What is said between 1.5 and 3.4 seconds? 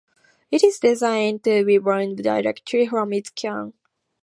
be burned directly from its